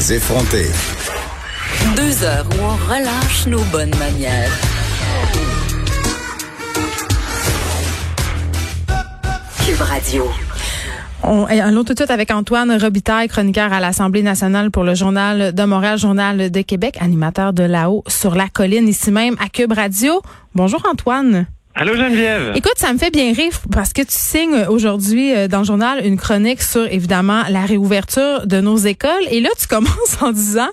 Les 0.00 0.14
effronter. 0.14 0.64
Deux 1.94 2.24
heures 2.24 2.46
où 2.52 2.62
on 2.62 2.90
relâche 2.90 3.46
nos 3.46 3.62
bonnes 3.64 3.94
manières. 3.98 4.50
Cube 9.66 9.80
Radio. 9.82 10.24
On, 11.22 11.44
allons 11.44 11.84
tout 11.84 11.92
de 11.92 11.98
suite 11.98 12.10
avec 12.10 12.30
Antoine 12.30 12.72
Robitaille, 12.80 13.28
chroniqueur 13.28 13.74
à 13.74 13.80
l'Assemblée 13.80 14.22
nationale 14.22 14.70
pour 14.70 14.84
le 14.84 14.94
Journal 14.94 15.54
de 15.54 15.64
Montréal, 15.64 15.98
Journal 15.98 16.50
de 16.50 16.60
Québec, 16.62 16.96
animateur 16.98 17.52
de 17.52 17.64
là-haut 17.64 18.02
sur 18.06 18.34
la 18.34 18.48
colline, 18.48 18.88
ici 18.88 19.10
même 19.10 19.36
à 19.38 19.50
Cube 19.50 19.72
Radio. 19.72 20.22
Bonjour 20.54 20.82
Antoine. 20.90 21.46
Allô 21.74 21.94
Geneviève? 21.94 22.52
Écoute, 22.56 22.74
ça 22.76 22.92
me 22.92 22.98
fait 22.98 23.10
bien 23.12 23.32
rire 23.32 23.52
parce 23.70 23.92
que 23.92 24.02
tu 24.02 24.08
signes 24.10 24.66
aujourd'hui 24.68 25.32
euh, 25.32 25.46
dans 25.46 25.60
le 25.60 25.64
journal 25.64 26.04
une 26.04 26.16
chronique 26.16 26.62
sur 26.62 26.84
évidemment 26.86 27.44
la 27.48 27.64
réouverture 27.64 28.46
de 28.46 28.60
nos 28.60 28.76
écoles 28.76 29.24
et 29.30 29.40
là 29.40 29.50
tu 29.58 29.66
commences 29.68 30.20
en 30.20 30.32
disant 30.32 30.68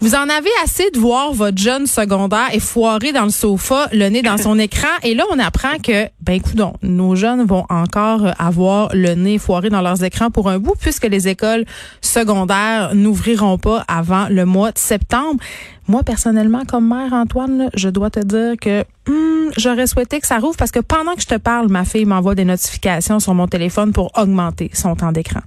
vous 0.00 0.14
en 0.14 0.28
avez 0.28 0.50
assez 0.62 0.90
de 0.90 0.98
voir 0.98 1.32
votre 1.32 1.56
jeune 1.56 1.86
secondaire 1.86 2.48
et 2.52 2.60
foirer 2.60 3.12
dans 3.12 3.24
le 3.24 3.30
sofa, 3.30 3.88
le 3.92 4.08
nez 4.08 4.22
dans 4.22 4.36
son 4.36 4.58
écran. 4.58 4.88
Et 5.02 5.14
là, 5.14 5.24
on 5.32 5.38
apprend 5.38 5.78
que, 5.82 6.06
ben, 6.20 6.34
écoute, 6.34 6.60
nos 6.82 7.16
jeunes 7.16 7.44
vont 7.44 7.64
encore 7.70 8.26
avoir 8.38 8.90
le 8.94 9.14
nez 9.14 9.38
foiré 9.38 9.70
dans 9.70 9.80
leurs 9.80 10.04
écrans 10.04 10.30
pour 10.30 10.50
un 10.50 10.58
bout, 10.58 10.74
puisque 10.78 11.06
les 11.06 11.28
écoles 11.28 11.64
secondaires 12.02 12.94
n'ouvriront 12.94 13.58
pas 13.58 13.84
avant 13.88 14.28
le 14.28 14.44
mois 14.44 14.72
de 14.72 14.78
septembre. 14.78 15.40
Moi, 15.88 16.02
personnellement, 16.02 16.64
comme 16.66 16.88
mère, 16.88 17.12
Antoine, 17.12 17.70
je 17.74 17.88
dois 17.88 18.10
te 18.10 18.20
dire 18.20 18.56
que 18.60 18.84
hmm, 19.08 19.52
j'aurais 19.56 19.86
souhaité 19.86 20.20
que 20.20 20.26
ça 20.26 20.38
rouvre 20.38 20.56
parce 20.56 20.72
que 20.72 20.80
pendant 20.80 21.14
que 21.14 21.22
je 21.22 21.26
te 21.26 21.36
parle, 21.36 21.68
ma 21.68 21.84
fille 21.84 22.04
m'envoie 22.04 22.34
des 22.34 22.44
notifications 22.44 23.20
sur 23.20 23.34
mon 23.34 23.46
téléphone 23.46 23.92
pour 23.92 24.10
augmenter 24.18 24.70
son 24.74 24.96
temps 24.96 25.12
d'écran. 25.12 25.40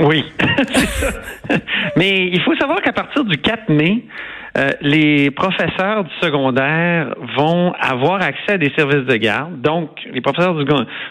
Oui, 0.00 0.24
Mais 1.96 2.30
il 2.32 2.40
faut 2.40 2.54
savoir 2.56 2.80
qu'à 2.80 2.92
partir 2.92 3.22
du 3.24 3.36
4 3.36 3.68
mai, 3.68 4.04
euh, 4.56 4.70
les 4.80 5.30
professeurs 5.30 6.04
du 6.04 6.10
secondaire 6.22 7.14
vont 7.36 7.72
avoir 7.78 8.22
accès 8.22 8.52
à 8.52 8.58
des 8.58 8.72
services 8.76 9.06
de 9.06 9.16
garde. 9.16 9.60
Donc, 9.60 9.90
les 10.12 10.20
professeurs 10.20 10.54
du 10.54 10.64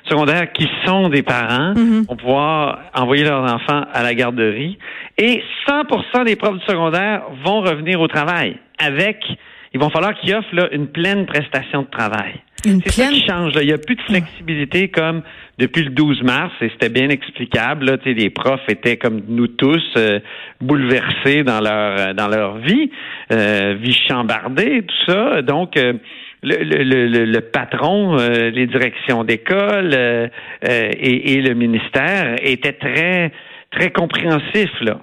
secondaire 0.09 0.51
qui 0.51 0.67
sont 0.85 1.09
des 1.09 1.21
parents 1.21 1.73
mhm. 1.75 2.05
vont 2.09 2.15
pouvoir 2.15 2.79
envoyer 2.95 3.23
leurs 3.23 3.43
enfants 3.43 3.83
à 3.93 4.03
la 4.03 4.13
garderie. 4.15 4.77
Et 5.17 5.43
100% 5.67 6.25
des 6.25 6.35
profs 6.35 6.57
du 6.57 6.65
secondaire 6.65 7.21
vont 7.45 7.61
revenir 7.61 8.01
au 8.01 8.07
travail 8.07 8.57
avec, 8.79 9.23
il 9.73 9.79
va 9.79 9.89
falloir 9.89 10.15
qu'ils 10.15 10.33
offrent 10.35 10.55
là, 10.55 10.67
une 10.71 10.87
pleine 10.87 11.25
prestation 11.25 11.83
de 11.83 11.87
travail. 11.87 12.41
C'est 12.63 12.91
ça 12.91 13.07
qui 13.07 13.25
change. 13.25 13.53
Il 13.61 13.67
n'y 13.67 13.73
a 13.73 13.77
plus 13.77 13.95
de 13.95 14.01
flexibilité 14.01 14.89
comme 14.89 15.21
depuis 15.57 15.83
le 15.83 15.91
12 15.91 16.23
mars, 16.23 16.51
et 16.61 16.69
c'était 16.69 16.89
bien 16.89 17.09
explicable. 17.09 17.85
Là, 17.85 17.97
les 18.05 18.29
profs 18.29 18.67
étaient 18.67 18.97
comme 18.97 19.21
nous 19.27 19.47
tous 19.47 19.83
euh, 19.95 20.19
bouleversés 20.59 21.43
dans 21.43 21.61
leur 21.61 21.99
euh, 21.99 22.13
dans 22.13 22.27
leur 22.27 22.57
vie, 22.57 22.91
euh, 23.31 23.75
vie 23.79 23.97
chambardée, 24.07 24.81
tout 24.81 25.11
ça. 25.11 25.41
Donc 25.41 25.75
le, 25.75 26.03
le, 26.43 27.25
le, 27.25 27.41
patron, 27.41 28.15
les 28.15 28.67
directions 28.67 29.23
d'école 29.23 29.93
et, 29.93 31.33
et, 31.33 31.41
le 31.41 31.53
ministère 31.53 32.35
étaient 32.41 32.73
très 32.73 33.31
très 33.71 33.91
compréhensifs 33.91 34.79
là. 34.81 34.99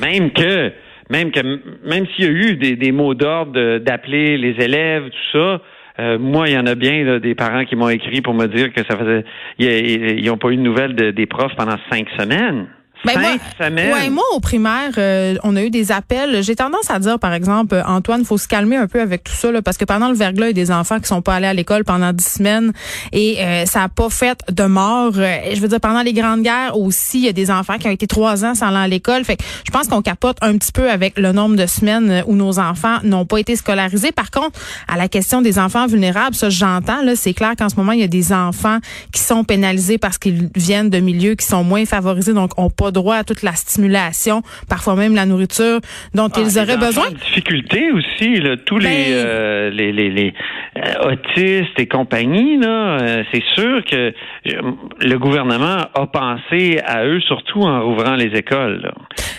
même 0.00 0.30
que 0.30 0.72
même 1.10 1.30
que 1.30 1.40
même 1.86 2.06
s'il 2.14 2.24
y 2.24 2.28
a 2.28 2.30
eu 2.30 2.56
des, 2.56 2.76
des 2.76 2.92
mots 2.92 3.14
d'ordre 3.14 3.78
d'appeler 3.78 4.36
les 4.38 4.62
élèves, 4.64 5.04
tout 5.04 5.38
ça, 5.38 5.60
euh, 6.00 6.18
moi, 6.18 6.48
il 6.48 6.54
y 6.54 6.58
en 6.58 6.66
a 6.66 6.74
bien 6.74 7.18
des 7.18 7.34
parents 7.34 7.64
qui 7.64 7.74
m'ont 7.74 7.88
écrit 7.88 8.20
pour 8.20 8.34
me 8.34 8.46
dire 8.46 8.72
que 8.72 8.84
ça 8.84 8.96
faisait 8.96 9.24
ils 9.58 10.24
n'ont 10.24 10.38
pas 10.38 10.50
eu 10.50 10.56
de 10.56 10.62
nouvelles 10.62 10.94
des 10.94 11.26
profs 11.26 11.54
pendant 11.56 11.76
cinq 11.90 12.08
semaines. 12.18 12.68
Ben 13.04 13.20
moi, 13.20 13.30
Ouais, 13.92 14.10
moi, 14.10 14.24
au 14.34 14.40
primaire, 14.40 14.92
euh, 14.98 15.36
on 15.44 15.56
a 15.56 15.62
eu 15.62 15.70
des 15.70 15.92
appels. 15.92 16.42
J'ai 16.42 16.56
tendance 16.56 16.90
à 16.90 16.98
dire, 16.98 17.18
par 17.18 17.32
exemple, 17.32 17.80
Antoine, 17.86 18.24
faut 18.24 18.38
se 18.38 18.48
calmer 18.48 18.76
un 18.76 18.86
peu 18.86 19.00
avec 19.00 19.24
tout 19.24 19.32
ça, 19.32 19.52
là, 19.52 19.62
parce 19.62 19.76
que 19.76 19.84
pendant 19.84 20.08
le 20.08 20.14
verglas, 20.14 20.46
il 20.46 20.56
y 20.56 20.60
a 20.60 20.64
des 20.64 20.70
enfants 20.70 20.98
qui 20.98 21.06
sont 21.06 21.22
pas 21.22 21.34
allés 21.34 21.46
à 21.46 21.54
l'école 21.54 21.84
pendant 21.84 22.12
dix 22.12 22.26
semaines 22.26 22.72
et 23.12 23.36
euh, 23.40 23.66
ça 23.66 23.84
a 23.84 23.88
pas 23.88 24.10
fait 24.10 24.38
de 24.50 24.64
mort. 24.64 25.12
Euh, 25.16 25.36
je 25.54 25.60
veux 25.60 25.68
dire, 25.68 25.80
pendant 25.80 26.02
les 26.02 26.12
grandes 26.12 26.42
guerres 26.42 26.76
aussi, 26.76 27.18
il 27.18 27.24
y 27.24 27.28
a 27.28 27.32
des 27.32 27.50
enfants 27.50 27.78
qui 27.78 27.86
ont 27.86 27.92
été 27.92 28.06
trois 28.06 28.44
ans 28.44 28.54
sans 28.54 28.68
aller 28.68 28.76
à 28.76 28.88
l'école. 28.88 29.24
Fait 29.24 29.38
je 29.64 29.70
pense 29.70 29.88
qu'on 29.88 30.02
capote 30.02 30.38
un 30.40 30.56
petit 30.58 30.72
peu 30.72 30.90
avec 30.90 31.18
le 31.18 31.32
nombre 31.32 31.56
de 31.56 31.66
semaines 31.66 32.22
où 32.26 32.34
nos 32.34 32.58
enfants 32.58 32.98
n'ont 33.04 33.26
pas 33.26 33.38
été 33.38 33.56
scolarisés. 33.56 34.12
Par 34.12 34.30
contre, 34.30 34.58
à 34.88 34.96
la 34.96 35.08
question 35.08 35.42
des 35.42 35.58
enfants 35.58 35.86
vulnérables, 35.86 36.34
ça, 36.34 36.50
j'entends, 36.50 37.02
là, 37.02 37.14
c'est 37.16 37.34
clair 37.34 37.54
qu'en 37.56 37.68
ce 37.68 37.76
moment, 37.76 37.92
il 37.92 38.00
y 38.00 38.04
a 38.04 38.08
des 38.08 38.32
enfants 38.32 38.78
qui 39.12 39.20
sont 39.20 39.44
pénalisés 39.44 39.98
parce 39.98 40.18
qu'ils 40.18 40.50
viennent 40.54 40.90
de 40.90 40.98
milieux 40.98 41.34
qui 41.34 41.46
sont 41.46 41.64
moins 41.64 41.84
favorisés, 41.84 42.32
donc 42.32 42.58
ont 42.58 42.70
pas 42.70 42.87
droit 42.90 43.16
à 43.16 43.24
toute 43.24 43.42
la 43.42 43.52
stimulation, 43.54 44.42
parfois 44.68 44.94
même 44.94 45.14
la 45.14 45.26
nourriture 45.26 45.80
dont 46.14 46.28
ah, 46.32 46.40
ils 46.40 46.58
auraient 46.58 46.76
besoin. 46.76 47.10
Difficulté 47.10 47.90
aussi, 47.92 48.40
tous 48.66 48.78
les, 48.78 48.88
ben 48.88 49.12
euh, 49.12 49.70
les, 49.70 49.92
les, 49.92 50.10
les 50.10 50.34
autistes 51.02 51.78
et 51.78 51.86
compagnie, 51.86 52.58
là, 52.58 52.98
euh, 53.00 53.24
c'est 53.32 53.42
sûr 53.54 53.84
que 53.84 54.12
le 54.44 55.18
gouvernement 55.18 55.84
a 55.94 56.06
pensé 56.06 56.80
à 56.84 57.04
eux 57.04 57.20
surtout 57.20 57.62
en 57.62 57.82
rouvrant 57.82 58.14
les 58.14 58.36
écoles. 58.36 58.92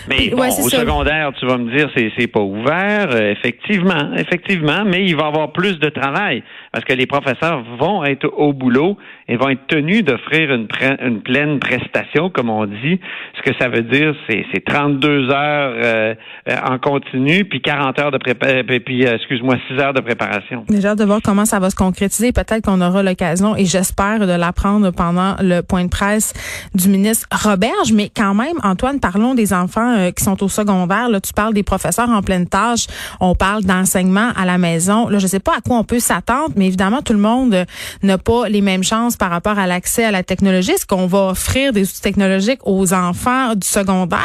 Mais 0.08 0.32
au 0.32 0.68
secondaire, 0.68 1.32
tu 1.38 1.46
vas 1.46 1.58
me 1.58 1.76
dire, 1.76 1.88
c'est 1.94 2.10
c'est 2.18 2.26
pas 2.26 2.40
ouvert, 2.40 3.14
effectivement, 3.14 4.14
effectivement, 4.16 4.84
mais 4.84 5.04
il 5.04 5.14
va 5.16 5.24
y 5.24 5.26
avoir 5.26 5.52
plus 5.52 5.78
de 5.78 5.88
travail 5.88 6.42
parce 6.72 6.84
que 6.84 6.92
les 6.92 7.06
professeurs 7.06 7.62
vont 7.78 8.04
être 8.04 8.26
au 8.26 8.52
boulot 8.52 8.96
et 9.28 9.36
vont 9.36 9.48
être 9.48 9.66
tenus 9.68 10.04
d'offrir 10.04 10.52
une, 10.52 10.68
une 11.00 11.22
pleine 11.22 11.58
prestation, 11.58 12.30
comme 12.30 12.50
on 12.50 12.66
dit. 12.66 13.00
Ce 13.36 13.42
que 13.42 13.56
ça 13.60 13.68
veut 13.68 13.82
dire, 13.82 14.14
c'est, 14.28 14.44
32 14.64 15.30
heures 15.30 15.74
euh, 15.76 16.14
euh, 16.48 16.56
en 16.68 16.78
continu, 16.78 17.44
puis 17.44 17.60
40 17.60 17.98
heures 17.98 18.10
de 18.10 18.18
préparation, 18.18 18.64
euh, 18.70 18.78
puis 18.84 19.04
excuse-moi, 19.04 19.56
6 19.68 19.80
heures 19.80 19.94
de 19.94 20.00
préparation. 20.00 20.64
Déjà 20.68 20.94
de 20.94 21.04
voir 21.04 21.20
comment 21.30 21.44
ça 21.44 21.60
va 21.60 21.70
se 21.70 21.76
concrétiser. 21.76 22.32
Peut-être 22.32 22.64
qu'on 22.64 22.80
aura 22.80 23.02
l'occasion, 23.02 23.56
et 23.56 23.64
j'espère 23.64 24.26
de 24.26 24.32
l'apprendre 24.32 24.90
pendant 24.90 25.36
le 25.40 25.60
point 25.60 25.84
de 25.84 25.88
presse 25.88 26.32
du 26.74 26.88
ministre 26.88 27.28
Roberge. 27.32 27.92
Mais 27.92 28.10
quand 28.14 28.34
même, 28.34 28.56
Antoine, 28.64 28.98
parlons 28.98 29.34
des 29.34 29.52
enfants 29.52 30.10
qui 30.10 30.24
sont 30.24 30.42
au 30.42 30.48
secondaire. 30.48 31.08
Là, 31.08 31.20
tu 31.20 31.32
parles 31.32 31.54
des 31.54 31.62
professeurs 31.62 32.10
en 32.10 32.22
pleine 32.22 32.48
tâche. 32.48 32.86
On 33.20 33.34
parle 33.34 33.62
d'enseignement 33.62 34.30
à 34.36 34.44
la 34.44 34.58
maison. 34.58 35.08
Là, 35.08 35.18
je 35.18 35.26
sais 35.28 35.38
pas 35.38 35.52
à 35.58 35.60
quoi 35.60 35.78
on 35.78 35.84
peut 35.84 36.00
s'attendre 36.00 36.50
mais 36.56 36.66
évidemment, 36.66 37.02
tout 37.02 37.12
le 37.12 37.18
monde 37.18 37.64
n'a 38.02 38.18
pas 38.18 38.48
les 38.48 38.60
mêmes 38.60 38.82
chances 38.82 39.16
par 39.16 39.30
rapport 39.30 39.58
à 39.58 39.66
l'accès 39.66 40.04
à 40.04 40.10
la 40.10 40.22
technologie. 40.22 40.72
Est-ce 40.72 40.86
qu'on 40.86 41.06
va 41.06 41.28
offrir 41.28 41.72
des 41.72 41.82
outils 41.82 42.02
technologiques 42.02 42.60
aux 42.64 42.92
enfants 42.92 43.54
du 43.54 43.66
secondaire? 43.66 44.20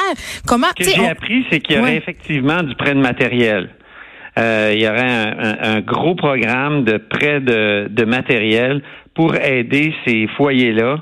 Comment, 0.45 0.67
Ce 0.77 0.83
que 0.83 0.89
j'ai 0.89 1.07
appris, 1.07 1.45
c'est 1.49 1.59
qu'il 1.59 1.77
y 1.77 1.79
aurait 1.79 1.97
effectivement 1.97 2.63
du 2.63 2.75
prêt 2.75 2.93
de 2.93 2.99
matériel. 2.99 3.69
Euh, 4.37 4.73
il 4.75 4.81
y 4.81 4.87
aurait 4.87 5.01
un, 5.01 5.79
gros 5.81 6.15
programme 6.15 6.83
de 6.83 6.97
prêt 6.97 7.39
de 7.39 8.05
matériel 8.05 8.81
pour 9.13 9.35
aider 9.35 9.93
ces 10.05 10.27
foyers-là 10.35 10.97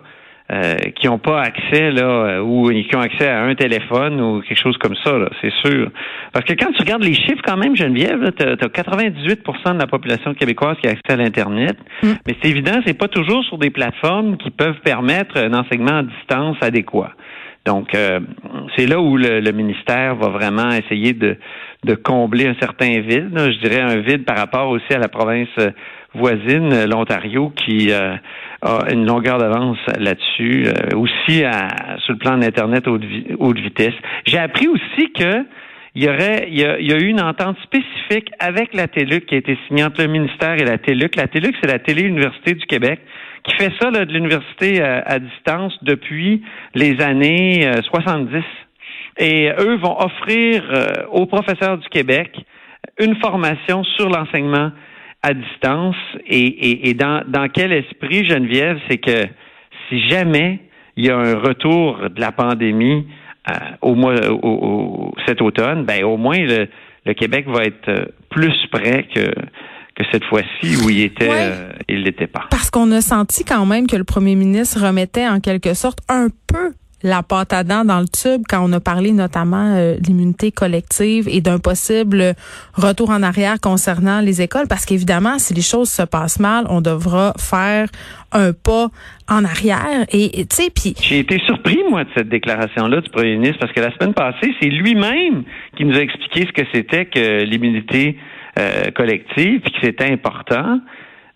euh, 0.51 0.75
qui 0.95 1.07
n'ont 1.07 1.19
pas 1.19 1.41
accès 1.41 1.89
là 1.89 2.43
ou 2.43 2.69
qui 2.69 2.95
ont 2.97 2.99
accès 2.99 3.29
à 3.29 3.43
un 3.43 3.55
téléphone 3.55 4.19
ou 4.19 4.41
quelque 4.41 4.59
chose 4.59 4.77
comme 4.77 4.95
ça, 5.03 5.17
c'est 5.41 5.53
sûr. 5.65 5.89
Parce 6.33 6.45
que 6.45 6.53
quand 6.53 6.71
tu 6.73 6.81
regardes 6.81 7.03
les 7.03 7.13
chiffres 7.13 7.41
quand 7.45 7.55
même, 7.55 7.77
Geneviève, 7.77 8.31
tu 8.37 8.43
as, 8.43 8.55
98% 8.55 9.73
de 9.73 9.79
la 9.79 9.87
population 9.87 10.33
québécoise 10.33 10.75
qui 10.81 10.87
a 10.89 10.91
accès 10.91 11.13
à 11.13 11.15
l'Internet. 11.15 11.77
Mm. 12.03 12.11
Mais 12.27 12.35
c'est 12.41 12.49
évident, 12.49 12.73
c'est 12.85 12.97
pas 12.97 13.07
toujours 13.07 13.43
sur 13.45 13.57
des 13.57 13.69
plateformes 13.69 14.35
qui 14.35 14.51
peuvent 14.51 14.79
permettre 14.83 15.37
un 15.37 15.53
enseignement 15.53 15.99
à 15.99 16.03
distance 16.03 16.57
adéquat. 16.61 17.13
Donc, 17.65 17.95
euh, 17.95 18.19
c'est 18.75 18.87
là 18.87 18.99
où 18.99 19.15
le, 19.15 19.51
ministère 19.51 20.15
va 20.15 20.29
vraiment 20.29 20.69
essayer 20.71 21.13
de, 21.13 21.37
de 21.85 21.95
combler 21.95 22.47
un 22.47 22.55
certain 22.59 22.99
vide. 22.99 23.31
je 23.33 23.67
dirais 23.67 23.81
un 23.81 24.01
vide 24.01 24.25
par 24.25 24.37
rapport 24.37 24.69
aussi 24.69 24.93
à 24.93 24.99
la 24.99 25.07
province 25.07 25.47
voisine, 26.15 26.85
l'Ontario, 26.85 27.51
qui 27.55 27.91
euh, 27.91 28.15
a 28.61 28.91
une 28.91 29.05
longueur 29.05 29.37
d'avance 29.37 29.79
là-dessus, 29.97 30.65
euh, 30.67 30.97
aussi 30.97 31.43
à, 31.43 31.97
sur 31.99 32.13
le 32.13 32.19
plan 32.19 32.37
d'Internet 32.37 32.87
haute, 32.87 33.03
haute 33.39 33.59
vitesse. 33.59 33.95
J'ai 34.25 34.37
appris 34.37 34.67
aussi 34.67 35.11
que 35.13 35.45
il 35.95 36.03
y 36.03 36.09
aurait, 36.09 36.47
il 36.49 36.59
y, 36.59 36.63
a, 36.65 36.97
eu 36.97 37.05
une 37.05 37.21
entente 37.21 37.55
spécifique 37.61 38.31
avec 38.39 38.73
la 38.73 38.87
TELUC 38.87 39.27
qui 39.27 39.35
a 39.35 39.37
été 39.37 39.55
signée 39.67 39.83
entre 39.83 40.01
le 40.01 40.07
ministère 40.07 40.53
et 40.53 40.65
la 40.65 40.79
TELUC. 40.79 41.15
La 41.15 41.27
TELUC, 41.27 41.55
c'est 41.61 41.69
la 41.69 41.77
Télé-Université 41.77 42.55
du 42.55 42.65
Québec 42.65 42.99
qui 43.43 43.55
fait 43.55 43.71
ça 43.79 43.91
là, 43.91 44.05
de 44.05 44.13
l'université 44.13 44.81
à, 44.81 44.85
euh, 44.85 45.01
à, 45.05 45.19
distance 45.19 45.73
depuis 45.83 46.43
les 46.75 47.01
années 47.01 47.69
70. 47.83 48.43
Et 49.19 49.51
eux 49.59 49.75
vont 49.77 49.97
offrir 49.99 50.63
aux 51.11 51.27
professeurs 51.27 51.77
du 51.77 51.87
Québec 51.89 52.35
une 52.99 53.15
formation 53.17 53.83
sur 53.83 54.09
l'enseignement 54.09 54.71
à 55.23 55.33
distance 55.33 55.95
et, 56.27 56.89
et, 56.89 56.93
dans, 56.93 57.23
dans 57.27 57.47
quel 57.47 57.71
esprit, 57.71 58.25
Geneviève, 58.25 58.79
c'est 58.89 58.97
que 58.97 59.27
si 59.87 60.09
jamais 60.09 60.59
il 60.97 61.05
y 61.05 61.09
a 61.09 61.17
un 61.17 61.39
retour 61.39 62.09
de 62.09 62.19
la 62.19 62.31
pandémie 62.31 63.07
euh, 63.49 63.53
au 63.81 63.95
mois 63.95 64.15
au, 64.29 65.13
cet 65.25 65.41
automne, 65.41 65.85
ben 65.85 66.03
au 66.03 66.17
moins 66.17 66.39
le, 66.39 66.67
le 67.05 67.13
Québec 67.13 67.45
va 67.47 67.63
être 67.63 67.89
euh, 67.89 68.05
plus 68.29 68.55
près 68.71 69.03
que 69.03 69.31
que 69.95 70.03
cette 70.11 70.23
fois-ci 70.25 70.75
où 70.83 70.89
il 70.89 71.01
était, 71.01 71.29
euh, 71.29 71.71
il 71.87 72.03
l'était 72.03 72.27
pas. 72.27 72.47
Parce 72.49 72.69
qu'on 72.69 72.91
a 72.91 73.01
senti 73.01 73.43
quand 73.43 73.65
même 73.65 73.87
que 73.87 73.95
le 73.95 74.03
premier 74.03 74.35
ministre 74.35 74.83
remettait 74.85 75.27
en 75.27 75.39
quelque 75.39 75.73
sorte 75.73 75.99
un 76.09 76.29
peu 76.47 76.73
la 77.03 77.21
pâte 77.21 77.51
à 77.53 77.63
dents 77.63 77.83
dans 77.83 77.99
le 77.99 78.07
tube 78.07 78.43
quand 78.49 78.63
on 78.63 78.71
a 78.71 78.79
parlé 78.79 79.11
notamment 79.11 79.75
euh, 79.75 79.97
de 79.97 80.07
l'immunité 80.07 80.51
collective 80.51 81.27
et 81.27 81.41
d'un 81.41 81.59
possible 81.59 82.33
retour 82.73 83.09
en 83.09 83.21
arrière 83.21 83.59
concernant 83.61 84.21
les 84.21 84.41
écoles. 84.41 84.67
Parce 84.67 84.85
qu'évidemment 84.85 85.37
si 85.37 85.53
les 85.53 85.61
choses 85.61 85.89
se 85.89 86.03
passent 86.03 86.39
mal, 86.39 86.65
on 86.69 86.81
devra 86.81 87.33
faire 87.37 87.89
un 88.31 88.53
pas 88.53 88.87
en 89.29 89.43
arrière. 89.43 90.05
Et 90.11 90.45
tu 90.45 90.55
sais 90.55 90.69
puis 90.73 90.95
j'ai 91.01 91.19
été 91.19 91.39
surpris 91.45 91.79
moi 91.89 92.05
de 92.05 92.09
cette 92.15 92.29
déclaration 92.29 92.87
là 92.87 93.01
du 93.01 93.09
premier 93.09 93.35
ministre 93.35 93.59
parce 93.59 93.73
que 93.73 93.81
la 93.81 93.93
semaine 93.95 94.13
passée 94.13 94.53
c'est 94.61 94.69
lui-même 94.69 95.43
qui 95.75 95.83
nous 95.83 95.95
a 95.95 95.99
expliqué 95.99 96.47
ce 96.47 96.53
que 96.53 96.67
c'était 96.73 97.05
que 97.05 97.43
l'immunité 97.43 98.17
euh, 98.59 98.91
collective 98.91 99.61
puis 99.61 99.71
que 99.71 99.79
c'était 99.81 100.11
important 100.11 100.79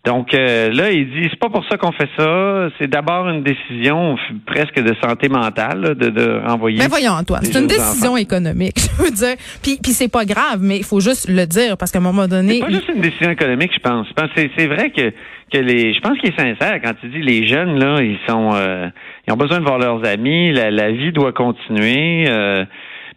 donc 0.07 0.33
euh, 0.33 0.71
là, 0.71 0.89
il 0.89 1.09
dit 1.09 1.27
c'est 1.29 1.39
pas 1.39 1.49
pour 1.49 1.65
ça 1.69 1.75
qu'on 1.75 1.91
fait 1.91 2.07
ça. 2.17 2.69
C'est 2.79 2.87
d'abord 2.89 3.27
une 3.27 3.43
décision 3.43 4.15
presque 4.45 4.79
de 4.79 4.95
santé 5.03 5.27
mentale 5.27 5.95
de, 5.95 6.09
de 6.09 6.41
renvoyer. 6.45 6.77
Mais 6.79 6.87
voyons 6.87 7.11
Antoine, 7.11 7.43
c'est 7.43 7.59
une 7.59 7.67
décision 7.67 8.15
économique. 8.15 8.79
Je 8.97 9.03
veux 9.03 9.11
dire, 9.11 9.35
puis 9.61 9.77
puis 9.83 9.91
c'est 9.91 10.07
pas 10.07 10.23
grave, 10.23 10.59
mais 10.61 10.77
il 10.77 10.85
faut 10.85 11.01
juste 11.01 11.27
le 11.27 11.45
dire 11.45 11.75
parce 11.77 11.91
qu'à 11.91 11.99
un 11.99 12.03
moment 12.03 12.25
donné. 12.25 12.53
C'est 12.53 12.65
pas 12.67 12.71
juste 12.71 12.89
une 12.95 13.01
décision 13.01 13.31
économique, 13.31 13.71
je 13.73 13.79
pense. 13.79 14.07
C'est 14.33 14.49
c'est 14.57 14.67
vrai 14.67 14.91
que 14.91 15.11
que 15.51 15.57
les. 15.57 15.93
Je 15.93 15.99
pense 15.99 16.17
qu'il 16.19 16.29
est 16.29 16.39
sincère 16.39 16.79
quand 16.81 16.93
il 17.03 17.11
dit 17.11 17.21
les 17.21 17.45
jeunes 17.45 17.77
là, 17.77 18.01
ils 18.01 18.19
sont 18.29 18.51
euh, 18.53 18.87
ils 19.27 19.33
ont 19.33 19.37
besoin 19.37 19.59
de 19.59 19.65
voir 19.65 19.77
leurs 19.77 20.05
amis. 20.05 20.53
La, 20.53 20.71
la 20.71 20.89
vie 20.89 21.11
doit 21.11 21.33
continuer. 21.33 22.29
Euh, 22.29 22.63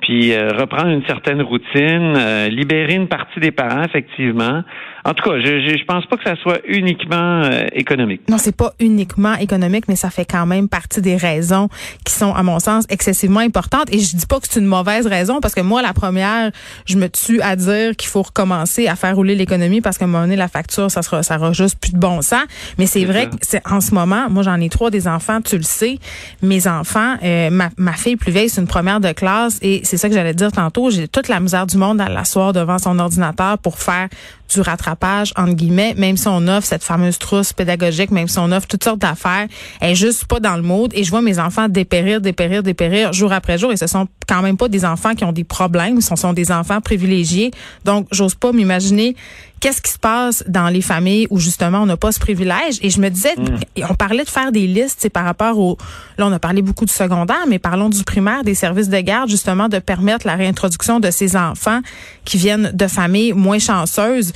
puis 0.01 0.33
euh, 0.33 0.53
reprendre 0.53 0.89
une 0.89 1.05
certaine 1.07 1.43
routine, 1.43 2.15
euh, 2.17 2.49
libérer 2.49 2.95
une 2.95 3.09
partie 3.09 3.41
des 3.41 3.51
parents, 3.51 3.83
effectivement. 3.83 4.63
En 5.05 5.15
tout 5.15 5.23
cas, 5.23 5.39
je, 5.39 5.61
je, 5.61 5.79
je 5.79 5.85
pense 5.85 6.05
pas 6.07 6.17
que 6.17 6.25
ça 6.25 6.37
soit 6.37 6.61
uniquement 6.67 7.43
euh, 7.45 7.67
économique. 7.73 8.23
Non, 8.29 8.39
c'est 8.39 8.55
pas 8.55 8.73
uniquement 8.81 9.35
économique, 9.35 9.85
mais 9.89 9.97
ça 9.97 10.11
fait 10.11 10.25
quand 10.25 10.47
même 10.47 10.69
partie 10.69 11.01
des 11.01 11.17
raisons 11.17 11.69
qui 12.05 12.13
sont, 12.13 12.35
à 12.35 12.43
mon 12.43 12.59
sens, 12.59 12.85
excessivement 12.91 13.41
importantes. 13.41 13.93
Et 13.93 13.99
je 13.99 14.17
dis 14.17 14.27
pas 14.27 14.41
que 14.41 14.47
c'est 14.49 14.61
une 14.61 14.67
mauvaise 14.67 15.07
raison, 15.07 15.41
parce 15.41 15.55
que 15.55 15.61
moi, 15.61 15.81
la 15.83 15.93
première, 15.93 16.51
je 16.87 16.97
me 16.97 17.09
tue 17.09 17.41
à 17.41 17.57
dire 17.57 17.97
qu'il 17.97 18.09
faut 18.09 18.23
recommencer 18.23 18.89
à 18.89 18.97
faire 18.97 19.17
rouler 19.17 19.35
l'économie, 19.35 19.81
parce 19.81 19.97
qu'à 19.97 20.05
un 20.05 20.09
moment 20.09 20.25
donné, 20.25 20.37
la 20.37 20.49
facture, 20.49 20.91
ça 20.91 21.03
sera, 21.03 21.23
ça 21.23 21.39
aura 21.39 21.53
juste 21.53 21.79
plus 21.79 21.93
de 21.93 21.99
bon 21.99 22.21
sens. 22.21 22.45
Mais 22.79 22.87
c'est 22.87 23.05
vrai 23.05 23.29
que 23.29 23.37
c'est 23.41 23.67
en 23.67 23.81
ce 23.81 23.95
moment, 23.95 24.29
moi, 24.29 24.43
j'en 24.43 24.61
ai 24.61 24.69
trois 24.69 24.91
des 24.91 25.09
enfants, 25.09 25.41
tu 25.41 25.57
le 25.57 25.63
sais. 25.63 25.99
Mes 26.43 26.67
enfants, 26.67 27.17
ma, 27.51 27.71
ma 27.77 27.93
fille 27.93 28.17
plus 28.17 28.33
vieille, 28.33 28.49
c'est 28.49 28.61
une 28.61 28.67
première 28.67 29.01
de 29.01 29.13
classe, 29.13 29.59
et 29.63 29.81
c'est 29.85 29.97
ça 29.97 30.09
que 30.09 30.15
j'allais 30.15 30.35
dire 30.35 30.53
tantôt. 30.53 30.91
J'ai 30.91 31.09
toute 31.09 31.29
la 31.29 31.41
misère 31.41 31.67
du 31.67 31.77
monde 31.79 32.01
à 32.01 32.09
l'asseoir 32.09 32.53
devant 32.53 32.79
son 32.79 32.99
ordinateur 32.99 33.59
pour 33.59 33.79
faire 33.79 34.09
du 34.53 34.61
rattrapage, 34.61 35.33
entre 35.37 35.55
guillemets, 35.55 35.95
même 35.97 36.17
si 36.17 36.29
on 36.29 36.47
offre 36.49 36.67
cette 36.67 36.85
fameuse 36.85 37.19
trousse 37.19 37.53
pédagogique, 37.53 38.11
même 38.11 38.29
si 38.29 38.39
on 38.39 38.51
offre 38.53 38.67
toutes 38.67 38.85
sortes 38.85 38.99
d'affaires, 38.99 39.47
elle 39.81 39.91
est 39.91 39.95
juste 39.95 40.27
pas 40.27 40.41
dans 40.41 40.57
le 40.57 40.63
mode. 40.63 40.93
Et 40.95 41.05
je 41.05 41.11
vois 41.11 41.23
mes 41.23 41.39
enfants 41.39 41.69
dépérir, 41.69 42.21
dépérir, 42.21 42.63
dépérir 42.63 43.13
jour 43.13 43.33
après 43.33 43.59
jour. 43.59 43.73
Et 43.73 43.77
ce 43.77 43.87
sont 43.87 44.09
quand 44.27 44.43
même 44.43 44.57
pas 44.57 44.69
des 44.69 44.85
enfants 44.85 45.15
qui 45.15 45.25
ont 45.25 45.33
des 45.33 45.45
problèmes, 45.45 46.01
ce 46.01 46.17
sont 46.17 46.33
des 46.33 46.53
enfants 46.53 46.81
privilégiés. 46.81 47.51
Donc, 47.85 48.07
j'ose 48.11 48.35
pas 48.35 48.53
m'imaginer 48.53 49.17
qu'est-ce 49.61 49.83
qui 49.83 49.93
se 49.93 49.99
passe 49.99 50.43
dans 50.49 50.69
les 50.69 50.81
familles 50.81 51.27
où 51.31 51.39
justement 51.39 51.83
on 51.83 51.87
n'a 51.87 51.97
pas 51.97 52.13
ce 52.13 52.19
privilège? 52.19 52.79
Et 52.83 52.91
je 52.91 53.01
me 53.01 53.09
disais, 53.11 53.35
mm. 53.37 53.85
on 53.89 53.95
parlait 53.95 54.25
de 54.25 54.29
faire 54.29 54.53
des 54.53 54.67
listes, 54.67 54.99
c'est 55.01 55.11
par 55.11 55.25
rapport 55.25 55.59
au, 55.59 55.77
là 56.19 56.27
on 56.27 56.33
a 56.33 56.39
parlé 56.39 56.63
beaucoup 56.63 56.87
du 56.87 56.93
secondaire, 56.93 57.45
mais 57.49 57.59
parlons 57.59 57.91
du 57.91 58.03
primaire, 58.03 58.43
des 58.43 58.55
services 58.55 58.89
de 58.89 58.99
garde, 59.01 59.29
justement 59.29 59.69
de 59.69 59.79
permettre 59.79 60.27
la 60.27 60.35
réintroduction 60.35 60.99
de 60.99 61.11
ces 61.11 61.37
enfants 61.37 61.81
qui 62.25 62.39
viennent 62.39 62.71
de 62.73 62.87
familles 62.87 63.33
moins 63.33 63.59
chanceuses 63.59 64.33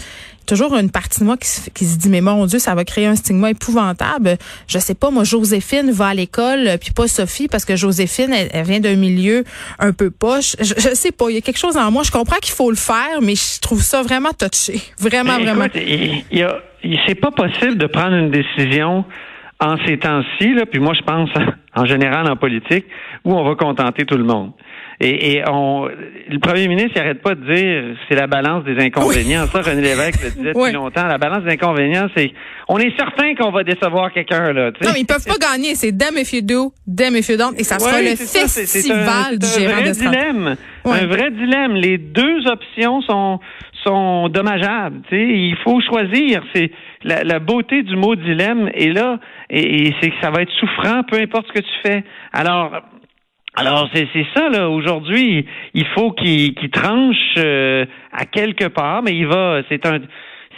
toujours 0.46 0.76
une 0.76 0.90
partie 0.90 1.20
de 1.20 1.24
moi 1.24 1.36
qui, 1.36 1.46
se 1.84 1.98
dit 1.98 2.08
mais 2.08 2.20
mon 2.20 2.46
Dieu 2.46 2.58
ça 2.58 2.74
va 2.74 2.84
créer 2.84 3.06
un 3.06 3.16
stigma 3.16 3.50
épouvantable. 3.50 4.36
Je 4.66 4.78
sais 4.78 4.94
pas 4.94 5.10
moi 5.10 5.24
Joséphine 5.24 5.90
va 5.90 6.08
à 6.08 6.14
l'école 6.14 6.70
puis 6.80 6.90
pas 6.92 7.08
Sophie 7.08 7.48
parce 7.48 7.64
que 7.64 7.76
Joséphine 7.76 8.32
elle, 8.32 8.64
vient 8.64 8.80
d'un 8.80 8.96
milieu 8.96 9.44
un 9.78 9.92
peu 9.92 10.10
poche. 10.10 10.56
Je, 10.60 10.74
je, 10.76 10.94
sais 10.94 11.12
pas 11.12 11.26
il 11.30 11.34
y 11.34 11.38
a 11.38 11.40
quelque 11.40 11.58
chose 11.58 11.76
en 11.76 11.90
moi. 11.90 12.02
Je 12.02 12.10
comprends 12.10 12.38
qu'il 12.42 12.54
faut 12.54 12.70
le 12.70 12.76
faire 12.76 13.20
mais 13.22 13.34
je 13.34 13.60
trouve 13.60 13.82
ça 13.82 14.02
vraiment 14.02 14.30
touché. 14.30 14.80
Vraiment 14.98 15.38
vraiment. 15.38 15.66
il, 15.74 16.24
il, 16.30 16.98
c'est 17.06 17.14
pas 17.14 17.30
possible 17.30 17.76
de 17.76 17.86
prendre 17.86 18.14
une 18.14 18.30
décision 18.30 19.04
en 19.60 19.76
ces 19.86 19.98
temps-ci 19.98 20.54
là 20.54 20.66
puis 20.66 20.80
moi 20.80 20.94
je 20.94 21.02
pense 21.02 21.30
en 21.74 21.86
général 21.86 22.30
en 22.30 22.36
politique 22.36 22.86
où 23.24 23.34
on 23.34 23.44
va 23.44 23.54
contenter 23.54 24.04
tout 24.04 24.16
le 24.16 24.24
monde 24.24 24.52
et, 25.00 25.32
et 25.32 25.48
on, 25.48 25.86
le 25.86 26.38
premier 26.38 26.68
ministre 26.68 26.98
n'arrête 26.98 27.20
pas 27.20 27.34
de 27.34 27.52
dire 27.52 27.96
c'est 28.08 28.14
la 28.14 28.26
balance 28.26 28.64
des 28.64 28.78
inconvénients. 28.78 29.46
Ça, 29.46 29.60
René 29.60 29.82
Lévesque 29.82 30.22
le 30.22 30.30
disait 30.30 30.52
depuis 30.54 30.72
longtemps. 30.72 31.06
La 31.06 31.18
balance 31.18 31.44
des 31.44 31.52
inconvénients, 31.52 32.08
c'est 32.16 32.32
on 32.68 32.78
est 32.78 32.96
certain 32.96 33.34
qu'on 33.34 33.50
va 33.50 33.64
décevoir 33.64 34.12
quelqu'un 34.12 34.52
là. 34.52 34.70
Non, 34.82 34.90
mais 34.92 35.00
ils 35.00 35.06
peuvent 35.06 35.24
pas 35.24 35.38
gagner. 35.38 35.74
C'est 35.74 35.92
damn 35.92 36.16
if 36.16 36.32
you 36.32 36.40
do, 36.42 36.72
damn 36.86 37.16
if 37.16 37.28
you 37.28 37.36
don't, 37.36 37.54
et 37.58 37.64
ça 37.64 37.78
sera 37.78 38.00
le 38.00 38.16
festival 38.16 39.38
du 39.38 39.46
gérant 39.46 39.80
vrai 39.80 39.90
dilemme. 39.90 40.56
Un 40.84 41.06
vrai 41.06 41.30
dilemme. 41.30 41.74
Les 41.74 41.98
deux 41.98 42.46
options 42.46 43.02
sont 43.02 43.40
sont 43.84 44.28
dommageables. 44.30 45.02
Tu 45.08 45.16
sais, 45.16 45.22
il 45.22 45.56
faut 45.62 45.80
choisir. 45.82 46.42
C'est 46.54 46.70
la, 47.02 47.22
la, 47.22 47.38
beauté 47.38 47.82
du 47.82 47.96
mot 47.96 48.16
dilemme 48.16 48.70
est 48.72 48.92
là, 48.92 49.18
et, 49.50 49.88
et 49.88 49.94
c'est 50.00 50.08
que 50.08 50.16
ça 50.22 50.30
va 50.30 50.40
être 50.40 50.52
souffrant, 50.58 51.02
peu 51.02 51.20
importe 51.20 51.48
ce 51.48 51.52
que 51.52 51.60
tu 51.60 51.74
fais. 51.82 52.02
Alors 52.32 52.80
alors 53.56 53.88
c'est 53.94 54.08
ça 54.34 54.48
là. 54.48 54.68
Aujourd'hui, 54.68 55.46
il 55.74 55.86
faut 55.94 56.12
qu'il 56.12 56.54
tranche 56.72 57.16
euh, 57.38 57.84
à 58.12 58.24
quelque 58.24 58.66
part, 58.66 59.02
mais 59.02 59.12
il 59.12 59.26
va. 59.26 59.62
C'est 59.68 59.86
un 59.86 60.00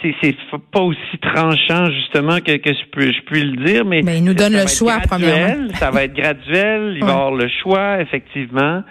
c'est 0.01 0.35
pas 0.71 0.81
aussi 0.81 1.17
tranchant 1.21 1.89
justement 1.91 2.39
que, 2.39 2.57
que 2.57 2.71
je 2.71 2.85
peux 2.91 3.11
je 3.11 3.21
peux 3.23 3.39
le 3.39 3.65
dire, 3.65 3.85
mais, 3.85 4.01
mais 4.03 4.17
il 4.17 4.23
nous 4.23 4.33
donne 4.33 4.53
le 4.53 4.67
choix 4.67 4.99
premièrement. 5.07 5.67
Ça 5.73 5.91
va 5.91 6.03
être 6.03 6.13
graduel, 6.13 6.93
il 6.95 7.03
va 7.03 7.13
avoir 7.13 7.31
le 7.31 7.47
choix 7.61 7.99
effectivement. 8.01 8.83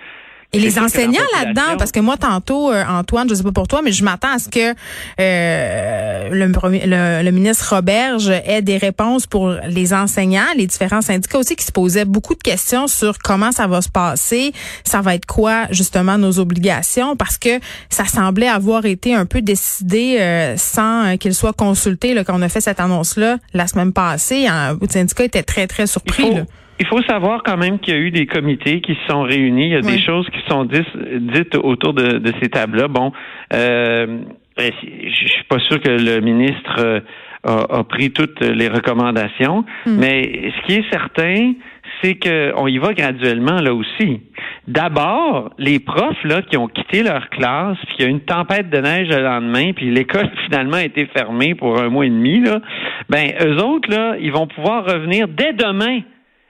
Et 0.52 0.58
les 0.58 0.78
enseignants 0.78 1.20
là-dedans, 1.34 1.76
parce 1.78 1.92
que 1.92 2.00
moi 2.00 2.16
tantôt, 2.16 2.72
euh, 2.72 2.84
Antoine, 2.88 3.28
je 3.28 3.34
sais 3.34 3.42
pas 3.42 3.52
pour 3.52 3.68
toi, 3.68 3.82
mais 3.82 3.92
je 3.92 4.04
m'attends 4.04 4.34
à 4.34 4.38
ce 4.38 4.48
que 4.48 4.74
euh, 5.20 6.28
le, 6.30 7.22
le, 7.22 7.30
ministre 7.30 7.74
Roberge 7.74 8.30
ait 8.30 8.62
des 8.62 8.78
réponses 8.78 9.26
pour 9.26 9.50
les 9.66 9.92
enseignants, 9.92 10.46
les 10.56 10.66
différents 10.66 11.02
syndicats 11.02 11.38
aussi 11.38 11.56
qui 11.56 11.64
se 11.64 11.72
posaient 11.72 12.04
beaucoup 12.04 12.34
de 12.34 12.42
questions 12.42 12.86
sur 12.86 13.18
comment 13.18 13.52
ça 13.52 13.66
va 13.66 13.82
se 13.82 13.88
passer, 13.88 14.52
ça 14.84 15.00
va 15.00 15.14
être 15.14 15.26
quoi 15.26 15.66
justement 15.70 16.16
nos 16.16 16.38
obligations, 16.38 17.16
parce 17.16 17.38
que 17.38 17.60
ça 17.90 18.04
semblait 18.04 18.48
avoir 18.48 18.86
été 18.86 19.14
un 19.14 19.26
peu 19.26 19.42
décidé 19.42 20.18
euh, 20.20 20.56
sans 20.56 21.16
qu'il 21.18 21.34
soit 21.34 21.52
consulté 21.52 22.14
là, 22.14 22.24
quand 22.24 22.38
on 22.38 22.42
a 22.42 22.48
fait 22.48 22.60
cette 22.60 22.80
annonce-là 22.80 23.38
la 23.52 23.66
semaine 23.66 23.92
passée. 23.92 24.46
Hein, 24.46 24.78
le 24.80 24.88
syndicat 24.88 25.24
était 25.24 25.42
très, 25.42 25.66
très 25.66 25.86
surpris. 25.86 26.30
Il 26.78 26.86
faut 26.86 27.02
savoir 27.02 27.42
quand 27.42 27.56
même 27.56 27.78
qu'il 27.78 27.94
y 27.94 27.96
a 27.96 28.00
eu 28.00 28.10
des 28.10 28.26
comités 28.26 28.80
qui 28.80 28.94
se 28.94 29.12
sont 29.12 29.22
réunis. 29.22 29.66
Il 29.66 29.72
y 29.72 29.76
a 29.76 29.80
des 29.80 29.98
choses 29.98 30.28
qui 30.30 30.40
sont 30.48 30.64
dites, 30.64 31.54
autour 31.56 31.94
de, 31.94 32.32
ces 32.42 32.48
tables-là. 32.48 32.88
Bon, 32.88 33.12
euh, 33.54 34.18
je 34.58 35.26
suis 35.26 35.44
pas 35.48 35.58
sûr 35.60 35.80
que 35.80 35.90
le 35.90 36.20
ministre 36.20 36.76
euh, 36.78 37.00
a, 37.44 37.84
pris 37.84 38.10
toutes 38.10 38.40
les 38.40 38.68
recommandations, 38.68 39.64
hmm. 39.86 39.96
mais 39.98 40.22
ce 40.22 40.66
qui 40.66 40.78
est 40.78 40.90
certain, 40.90 41.54
c'est 42.02 42.16
qu'on 42.16 42.66
y 42.66 42.78
va 42.78 42.92
graduellement 42.92 43.60
là 43.60 43.72
aussi. 43.72 44.20
D'abord, 44.66 45.50
les 45.58 45.78
profs 45.78 46.24
là 46.24 46.42
qui 46.42 46.56
ont 46.56 46.68
quitté 46.68 47.02
leur 47.02 47.30
classe, 47.30 47.78
puis 47.86 47.96
il 48.00 48.04
y 48.04 48.06
a 48.06 48.10
une 48.10 48.20
tempête 48.20 48.68
de 48.68 48.78
neige 48.78 49.08
le 49.08 49.22
lendemain, 49.22 49.72
puis 49.74 49.90
l'école 49.90 50.28
finalement 50.46 50.76
a 50.76 50.84
été 50.84 51.06
fermée 51.06 51.54
pour 51.54 51.80
un 51.80 51.88
mois 51.88 52.06
et 52.06 52.10
demi 52.10 52.40
là, 52.40 52.60
ben 53.08 53.32
eux 53.40 53.62
autres 53.62 53.90
là, 53.90 54.16
ils 54.20 54.32
vont 54.32 54.46
pouvoir 54.46 54.84
revenir 54.84 55.28
dès 55.28 55.52
demain 55.52 56.00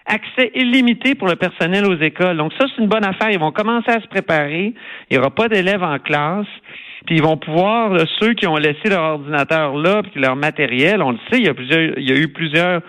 accès 0.07 0.53
illimité 0.55 1.15
pour 1.15 1.29
le 1.29 1.37
personnel 1.37 1.85
aux 1.87 2.01
écoles. 2.01 2.37
Donc 2.37 2.53
ça, 2.59 2.67
c'est 2.69 2.83
une 2.83 2.89
bonne 2.89 3.05
affaire. 3.05 3.31
Ils 3.31 3.39
vont 3.39 3.53
commencer 3.53 3.91
à 3.91 4.01
se 4.01 4.07
préparer. 4.07 4.75
Il 5.11 5.17
n'y 5.17 5.19
aura 5.19 5.31
pas 5.31 5.49
d'élèves 5.49 5.83
en 5.83 5.99
classe. 5.99 6.47
Puis 7.07 7.17
ils 7.17 7.23
vont 7.23 7.37
pouvoir, 7.37 7.93
ceux 8.21 8.35
qui 8.35 8.47
ont 8.47 8.57
laissé 8.57 8.89
leur 8.89 9.03
ordinateur 9.03 9.77
là, 9.77 10.03
puis 10.03 10.21
leur 10.21 10.35
matériel, 10.35 11.03
on 11.03 11.13
le 11.13 11.19
sait, 11.31 11.39
il 11.39 11.47
y 11.47 11.49
a 11.49 11.55
plusieurs, 11.55 11.99
il 11.99 12.09
y 12.09 12.13
a 12.13 12.17
eu 12.17 12.29
plusieurs 12.29 12.83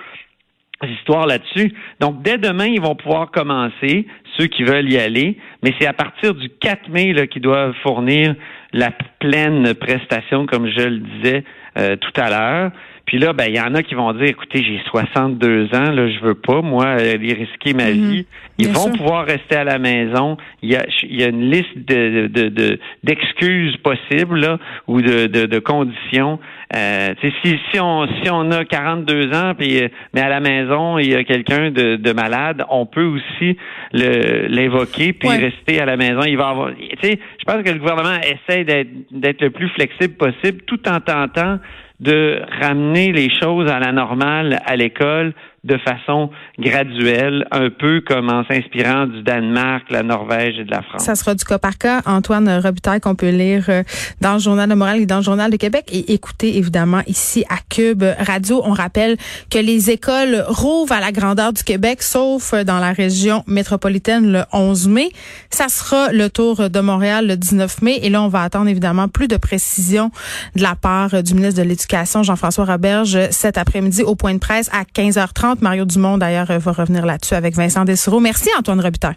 histoires 0.85 1.27
là-dessus. 1.27 1.73
Donc, 1.99 2.21
dès 2.21 2.37
demain, 2.37 2.65
ils 2.65 2.81
vont 2.81 2.95
pouvoir 2.95 3.31
commencer, 3.31 4.07
ceux 4.37 4.47
qui 4.47 4.63
veulent 4.63 4.91
y 4.91 4.97
aller, 4.97 5.37
mais 5.63 5.73
c'est 5.79 5.87
à 5.87 5.93
partir 5.93 6.35
du 6.35 6.49
4 6.49 6.89
mai 6.89 7.13
là, 7.13 7.27
qu'ils 7.27 7.41
doivent 7.41 7.73
fournir 7.83 8.35
la 8.73 8.91
pleine 9.19 9.73
prestation, 9.75 10.45
comme 10.45 10.67
je 10.67 10.87
le 10.87 10.97
disais 10.97 11.43
euh, 11.77 11.95
tout 11.95 12.21
à 12.21 12.29
l'heure. 12.29 12.71
Puis 13.07 13.19
là, 13.19 13.31
ben, 13.31 13.45
il 13.47 13.55
y 13.55 13.61
en 13.61 13.73
a 13.73 13.83
qui 13.83 13.95
vont 13.95 14.11
dire, 14.11 14.27
écoutez, 14.27 14.61
j'ai 14.61 14.81
62 14.91 15.69
ans, 15.73 15.91
là, 15.91 16.09
je 16.09 16.19
veux 16.19 16.35
pas, 16.35 16.61
moi, 16.61 16.87
aller 16.87 17.33
risquer 17.33 17.73
ma 17.73 17.85
mhm. 17.85 18.11
vie. 18.11 18.25
Ils 18.57 18.67
vont 18.67 18.91
pouvoir 18.91 19.25
rester 19.25 19.55
à 19.55 19.63
la 19.63 19.79
maison. 19.79 20.35
Il 20.61 20.71
y 20.71 20.75
a, 20.75 20.85
il 21.03 21.21
y 21.21 21.23
a 21.23 21.27
une 21.27 21.49
liste 21.49 21.77
de, 21.77 22.27
de, 22.27 22.79
d'excuses 23.05 23.77
possibles, 23.77 24.41
là, 24.41 24.57
ou 24.87 25.01
de, 25.01 25.27
de, 25.27 25.45
de 25.45 25.59
conditions. 25.59 26.37
Euh, 26.75 27.13
si, 27.21 27.57
si 27.71 27.79
on 27.79 28.07
si 28.21 28.29
on 28.29 28.51
a 28.51 28.65
42 28.65 29.33
ans, 29.33 29.53
puis 29.57 29.83
mais 30.13 30.19
à 30.19 30.27
la 30.27 30.41
maison 30.41 30.97
il 30.97 31.09
y 31.09 31.15
a 31.15 31.23
quelqu'un 31.23 31.71
de, 31.71 31.95
de 31.95 32.11
malade, 32.11 32.65
on 32.69 32.85
peut 32.85 33.05
aussi 33.05 33.57
le, 33.93 34.47
l'évoquer 34.47 35.13
puis 35.13 35.29
rester 35.29 35.79
à 35.79 35.85
la 35.85 35.95
maison. 35.95 36.23
Il 36.25 36.35
va 36.35 36.49
avoir, 36.49 36.71
tu 36.75 36.87
sais, 37.01 37.19
je 37.39 37.45
pense 37.45 37.63
que 37.63 37.69
le 37.69 37.79
gouvernement 37.79 38.19
essaie 38.19 38.65
d'être, 38.65 38.89
d'être 39.11 39.41
le 39.41 39.51
plus 39.51 39.69
flexible 39.69 40.15
possible, 40.15 40.61
tout 40.65 40.89
en 40.89 40.99
tentant 40.99 41.59
de 41.99 42.41
ramener 42.61 43.11
les 43.11 43.29
choses 43.29 43.69
à 43.69 43.79
la 43.79 43.91
normale 43.91 44.59
à 44.65 44.75
l'école 44.75 45.33
de 45.67 45.77
façon 45.77 46.29
graduelle, 46.57 47.45
un 47.51 47.69
peu 47.69 48.01
comme 48.01 48.29
en 48.29 48.43
s'inspirant 48.45 49.05
du 49.05 49.21
Danemark, 49.21 49.83
la 49.89 50.01
Norvège 50.01 50.57
et 50.59 50.63
de 50.63 50.71
la 50.71 50.81
France. 50.81 51.03
Ça 51.03 51.15
sera 51.15 51.35
du 51.35 51.43
cas 51.43 51.59
par 51.59 51.77
cas. 51.77 52.01
Antoine 52.05 52.49
Robitaille 52.63 53.01
qu'on 53.01 53.15
peut 53.15 53.29
lire 53.29 53.65
euh, 53.69 53.83
dans 54.21 54.33
le 54.33 54.39
Journal 54.39 54.69
de 54.69 54.75
Montréal 54.75 55.01
et 55.01 55.05
dans 55.05 55.17
le 55.17 55.23
Journal 55.23 55.51
de 55.51 55.57
Québec 55.57 55.85
et 55.91 56.13
écouter 56.13 56.57
évidemment 56.57 57.01
ici 57.05 57.43
à 57.49 57.57
Cube 57.69 58.03
Radio. 58.19 58.61
On 58.63 58.71
rappelle 58.71 59.17
que 59.49 59.59
les 59.59 59.91
écoles 59.91 60.45
rouvrent 60.47 60.93
à 60.93 61.01
la 61.01 61.11
grandeur 61.11 61.51
du 61.51 61.63
Québec, 61.63 62.01
sauf 62.01 62.53
dans 62.53 62.79
la 62.79 62.93
région 62.93 63.43
métropolitaine 63.45 64.31
le 64.31 64.43
11 64.53 64.87
mai. 64.87 65.09
Ça 65.49 65.67
sera 65.67 66.11
le 66.13 66.29
tour 66.29 66.69
de 66.69 66.79
Montréal 66.79 67.27
le 67.27 67.35
19 67.35 67.81
mai 67.81 67.99
et 68.01 68.09
là, 68.09 68.21
on 68.23 68.29
va 68.29 68.43
attendre 68.43 68.69
évidemment 68.69 69.09
plus 69.09 69.27
de 69.27 69.37
précisions 69.37 70.11
de 70.55 70.61
la 70.61 70.75
part 70.75 71.21
du 71.21 71.33
ministre 71.33 71.61
de 71.61 71.67
l'Éducation, 71.67 72.23
Jean-François 72.23 72.65
Roberge, 72.65 73.17
cet 73.31 73.57
après-midi 73.57 74.03
au 74.03 74.15
point 74.15 74.33
de 74.33 74.39
presse 74.39 74.69
à 74.71 74.83
15h30. 74.83 75.56
Mario 75.61 75.85
Dumont, 75.85 76.17
d'ailleurs, 76.17 76.47
va 76.47 76.71
revenir 76.71 77.05
là-dessus 77.05 77.35
avec 77.35 77.55
Vincent 77.55 77.85
Dessureau. 77.85 78.19
Merci, 78.19 78.49
Antoine 78.57 78.79
Robitaille. 78.79 79.15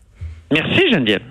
Merci, 0.50 0.90
Geneviève. 0.90 1.22